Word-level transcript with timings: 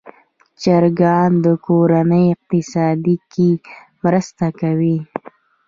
چرګان 0.61 1.31
د 1.45 1.47
کورنۍ 1.65 2.23
اقتصاد 2.33 3.03
کې 3.31 3.49
مرسته 4.03 4.45
کوي. 4.59 4.97